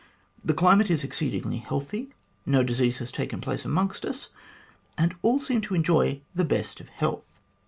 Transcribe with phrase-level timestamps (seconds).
[0.43, 2.09] The climate is exceedingly healthy;
[2.43, 4.29] no disease has taken place amongst us,
[4.97, 7.39] and all seem to enjoy the best of health."